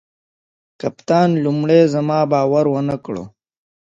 [0.81, 3.15] کپتان لومړي زما باور ونه کړ.